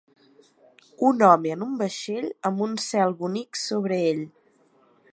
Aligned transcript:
Un 1.09 1.21
home 1.27 1.51
en 1.57 1.67
un 1.67 1.77
vaixell 1.83 2.27
amb 2.51 2.65
un 2.69 2.75
cel 2.87 3.17
bonic 3.23 3.63
sobre 3.69 4.05
ell. 4.11 4.29